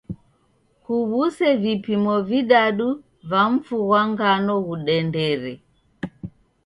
[0.83, 2.89] Kuw'use vipimo vidadu
[3.29, 5.53] va mfu ghwa ngano ghudendere.